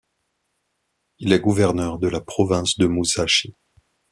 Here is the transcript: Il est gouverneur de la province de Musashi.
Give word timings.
Il 1.19 1.31
est 1.31 1.39
gouverneur 1.39 1.99
de 1.99 2.07
la 2.07 2.21
province 2.21 2.75
de 2.79 2.87
Musashi. 2.87 3.53